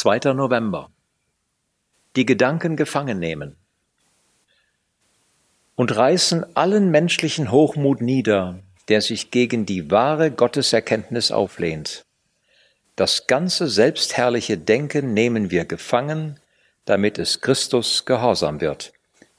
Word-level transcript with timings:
2. 0.00 0.32
November. 0.32 0.92
Die 2.14 2.24
Gedanken 2.24 2.76
gefangen 2.76 3.18
nehmen. 3.18 3.56
Und 5.74 5.96
reißen 5.96 6.54
allen 6.54 6.92
menschlichen 6.92 7.50
Hochmut 7.50 8.00
nieder, 8.00 8.60
der 8.86 9.00
sich 9.00 9.32
gegen 9.32 9.66
die 9.66 9.90
wahre 9.90 10.30
Gotteserkenntnis 10.30 11.32
auflehnt. 11.32 12.04
Das 12.94 13.26
ganze 13.26 13.66
selbstherrliche 13.66 14.56
Denken 14.56 15.14
nehmen 15.14 15.50
wir 15.50 15.64
gefangen, 15.64 16.38
damit 16.84 17.18
es 17.18 17.40
Christus 17.40 18.04
gehorsam 18.04 18.60
wird. 18.60 18.92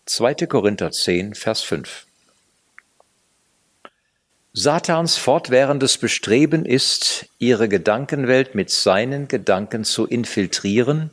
2. 0.07 0.46
Korinther 0.46 0.91
10, 0.91 1.36
Vers 1.36 1.61
5. 1.61 2.05
Satans 4.61 5.15
fortwährendes 5.15 5.97
Bestreben 5.97 6.65
ist, 6.65 7.29
ihre 7.37 7.69
Gedankenwelt 7.69 8.55
mit 8.55 8.69
seinen 8.69 9.29
Gedanken 9.29 9.86
zu 9.86 10.05
infiltrieren 10.05 11.11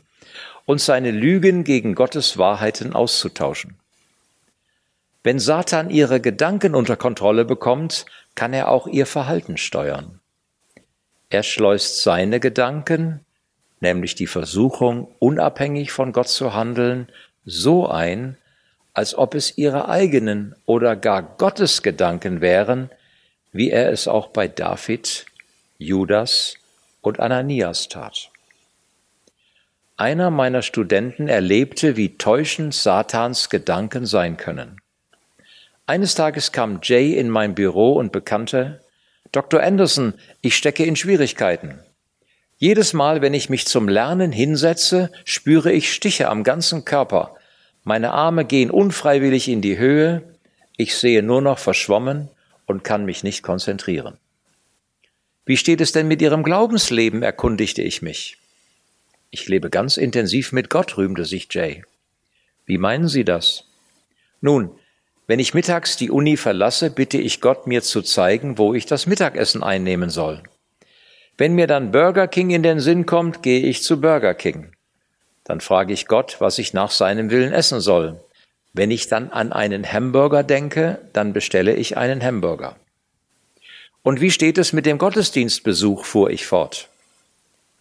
und 0.64 0.80
seine 0.80 1.12
Lügen 1.12 1.62
gegen 1.62 1.94
Gottes 1.94 2.38
Wahrheiten 2.38 2.92
auszutauschen. 2.92 3.76
Wenn 5.22 5.38
Satan 5.38 5.90
ihre 5.90 6.20
Gedanken 6.20 6.74
unter 6.74 6.96
Kontrolle 6.96 7.44
bekommt, 7.44 8.06
kann 8.34 8.52
er 8.52 8.68
auch 8.68 8.88
ihr 8.88 9.06
Verhalten 9.06 9.58
steuern. 9.58 10.18
Er 11.30 11.44
schleust 11.44 12.02
seine 12.02 12.40
Gedanken, 12.40 13.20
nämlich 13.78 14.16
die 14.16 14.26
Versuchung, 14.26 15.06
unabhängig 15.20 15.92
von 15.92 16.10
Gott 16.10 16.28
zu 16.28 16.52
handeln, 16.52 17.06
so 17.44 17.86
ein, 17.86 18.38
als 18.92 19.16
ob 19.16 19.36
es 19.36 19.56
ihre 19.56 19.88
eigenen 19.88 20.56
oder 20.66 20.96
gar 20.96 21.22
Gottes 21.22 21.82
Gedanken 21.82 22.40
wären, 22.40 22.90
wie 23.56 23.70
er 23.70 23.90
es 23.90 24.08
auch 24.08 24.28
bei 24.28 24.48
David, 24.48 25.26
Judas 25.78 26.56
und 27.00 27.20
Ananias 27.20 27.88
tat. 27.88 28.30
Einer 29.96 30.30
meiner 30.30 30.62
Studenten 30.62 31.28
erlebte, 31.28 31.96
wie 31.96 32.18
täuschend 32.18 32.74
Satans 32.74 33.48
Gedanken 33.48 34.04
sein 34.04 34.36
können. 34.36 34.80
Eines 35.86 36.14
Tages 36.14 36.52
kam 36.52 36.80
Jay 36.82 37.14
in 37.14 37.30
mein 37.30 37.54
Büro 37.54 37.94
und 37.94 38.12
bekannte, 38.12 38.80
Dr. 39.32 39.62
Anderson, 39.62 40.14
ich 40.40 40.56
stecke 40.56 40.84
in 40.84 40.96
Schwierigkeiten. 40.96 41.78
Jedes 42.58 42.92
Mal, 42.92 43.22
wenn 43.22 43.34
ich 43.34 43.50
mich 43.50 43.66
zum 43.66 43.88
Lernen 43.88 44.32
hinsetze, 44.32 45.10
spüre 45.24 45.72
ich 45.72 45.92
Stiche 45.92 46.28
am 46.28 46.42
ganzen 46.42 46.84
Körper. 46.84 47.36
Meine 47.84 48.12
Arme 48.12 48.44
gehen 48.44 48.70
unfreiwillig 48.70 49.48
in 49.48 49.62
die 49.62 49.78
Höhe, 49.78 50.22
ich 50.76 50.96
sehe 50.96 51.22
nur 51.22 51.40
noch 51.40 51.58
verschwommen 51.58 52.28
und 52.66 52.84
kann 52.84 53.04
mich 53.04 53.22
nicht 53.22 53.42
konzentrieren. 53.42 54.18
Wie 55.44 55.56
steht 55.56 55.80
es 55.80 55.92
denn 55.92 56.08
mit 56.08 56.20
Ihrem 56.20 56.42
Glaubensleben? 56.42 57.22
erkundigte 57.22 57.80
ich 57.80 58.02
mich. 58.02 58.36
Ich 59.30 59.48
lebe 59.48 59.70
ganz 59.70 59.96
intensiv 59.96 60.52
mit 60.52 60.70
Gott, 60.70 60.96
rühmte 60.96 61.24
sich 61.24 61.48
Jay. 61.50 61.84
Wie 62.64 62.78
meinen 62.78 63.08
Sie 63.08 63.24
das? 63.24 63.64
Nun, 64.40 64.70
wenn 65.26 65.38
ich 65.38 65.54
mittags 65.54 65.96
die 65.96 66.10
Uni 66.10 66.36
verlasse, 66.36 66.90
bitte 66.90 67.18
ich 67.18 67.40
Gott, 67.40 67.66
mir 67.66 67.82
zu 67.82 68.02
zeigen, 68.02 68.58
wo 68.58 68.74
ich 68.74 68.86
das 68.86 69.06
Mittagessen 69.06 69.62
einnehmen 69.62 70.10
soll. 70.10 70.42
Wenn 71.36 71.54
mir 71.54 71.66
dann 71.66 71.92
Burger 71.92 72.28
King 72.28 72.50
in 72.50 72.62
den 72.62 72.80
Sinn 72.80 73.06
kommt, 73.06 73.42
gehe 73.42 73.60
ich 73.60 73.82
zu 73.82 74.00
Burger 74.00 74.34
King. 74.34 74.72
Dann 75.44 75.60
frage 75.60 75.92
ich 75.92 76.06
Gott, 76.06 76.36
was 76.40 76.58
ich 76.58 76.74
nach 76.74 76.90
seinem 76.90 77.30
Willen 77.30 77.52
essen 77.52 77.80
soll. 77.80 78.20
Wenn 78.76 78.90
ich 78.90 79.08
dann 79.08 79.30
an 79.30 79.54
einen 79.54 79.90
Hamburger 79.90 80.42
denke, 80.42 80.98
dann 81.14 81.32
bestelle 81.32 81.74
ich 81.74 81.96
einen 81.96 82.22
Hamburger. 82.22 82.76
Und 84.02 84.20
wie 84.20 84.30
steht 84.30 84.58
es 84.58 84.74
mit 84.74 84.84
dem 84.84 84.98
Gottesdienstbesuch, 84.98 86.04
fuhr 86.04 86.28
ich 86.28 86.46
fort. 86.46 86.90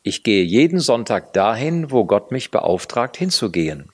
Ich 0.03 0.23
gehe 0.23 0.45
jeden 0.45 0.79
Sonntag 0.79 1.33
dahin, 1.33 1.91
wo 1.91 2.05
Gott 2.05 2.31
mich 2.31 2.49
beauftragt, 2.49 3.17
hinzugehen. 3.17 3.89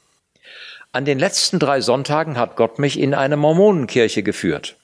An 0.92 1.04
den 1.04 1.18
letzten 1.18 1.58
drei 1.58 1.82
Sonntagen 1.82 2.38
hat 2.38 2.56
Gott 2.56 2.78
mich 2.78 3.00
in 3.00 3.16
eine 3.16 3.36
Mormonenkirche 3.36 4.22
geführt. 4.22 4.76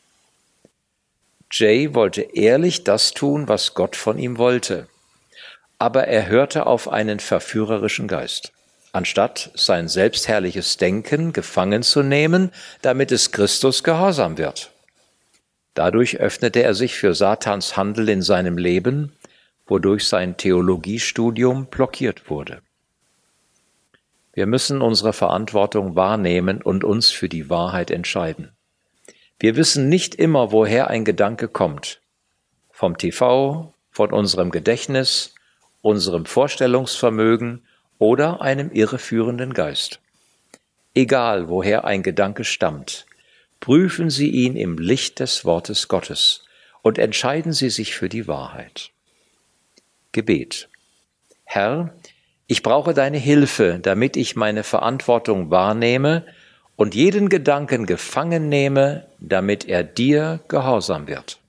Jay 1.51 1.93
wollte 1.93 2.21
ehrlich 2.21 2.83
das 2.83 3.13
tun, 3.13 3.47
was 3.47 3.75
Gott 3.75 3.95
von 3.95 4.17
ihm 4.17 4.39
wollte, 4.39 4.87
aber 5.77 6.07
er 6.07 6.27
hörte 6.27 6.65
auf 6.65 6.89
einen 6.89 7.19
verführerischen 7.19 8.07
Geist 8.07 8.53
anstatt 8.91 9.51
sein 9.55 9.87
selbstherrliches 9.87 10.77
Denken 10.77 11.33
gefangen 11.33 11.83
zu 11.83 12.03
nehmen, 12.03 12.51
damit 12.81 13.11
es 13.11 13.31
Christus 13.31 13.83
gehorsam 13.83 14.37
wird. 14.37 14.71
Dadurch 15.73 16.17
öffnete 16.19 16.63
er 16.63 16.73
sich 16.73 16.95
für 16.95 17.13
Satans 17.13 17.77
Handel 17.77 18.09
in 18.09 18.21
seinem 18.21 18.57
Leben, 18.57 19.13
wodurch 19.67 20.07
sein 20.07 20.37
Theologiestudium 20.37 21.67
blockiert 21.67 22.29
wurde. 22.29 22.61
Wir 24.33 24.45
müssen 24.45 24.81
unsere 24.81 25.13
Verantwortung 25.13 25.95
wahrnehmen 25.95 26.61
und 26.61 26.83
uns 26.83 27.09
für 27.09 27.29
die 27.29 27.49
Wahrheit 27.49 27.91
entscheiden. 27.91 28.51
Wir 29.39 29.55
wissen 29.55 29.89
nicht 29.89 30.15
immer, 30.15 30.51
woher 30.51 30.89
ein 30.89 31.05
Gedanke 31.05 31.47
kommt. 31.47 32.01
Vom 32.71 32.97
TV, 32.97 33.73
von 33.91 34.11
unserem 34.11 34.51
Gedächtnis, 34.51 35.33
unserem 35.81 36.25
Vorstellungsvermögen 36.25 37.65
oder 37.99 38.41
einem 38.41 38.71
irreführenden 38.71 39.53
Geist. 39.53 39.99
Egal, 40.93 41.49
woher 41.49 41.85
ein 41.85 42.03
Gedanke 42.03 42.43
stammt, 42.43 43.05
prüfen 43.59 44.09
Sie 44.09 44.29
ihn 44.29 44.55
im 44.55 44.77
Licht 44.77 45.19
des 45.19 45.45
Wortes 45.45 45.87
Gottes 45.87 46.43
und 46.81 46.97
entscheiden 46.97 47.53
Sie 47.53 47.69
sich 47.69 47.95
für 47.95 48.09
die 48.09 48.27
Wahrheit. 48.27 48.91
Gebet. 50.11 50.69
Herr, 51.43 51.93
ich 52.47 52.63
brauche 52.63 52.93
deine 52.93 53.17
Hilfe, 53.17 53.79
damit 53.81 54.17
ich 54.17 54.35
meine 54.35 54.63
Verantwortung 54.63 55.51
wahrnehme 55.51 56.25
und 56.75 56.95
jeden 56.95 57.29
Gedanken 57.29 57.85
gefangen 57.85 58.49
nehme, 58.49 59.07
damit 59.19 59.65
er 59.65 59.83
dir 59.83 60.39
gehorsam 60.47 61.07
wird. 61.07 61.39